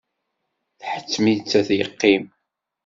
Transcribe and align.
Tḥettem-it 0.79 1.51
ad 1.59 1.69
yeqqim. 1.77 2.23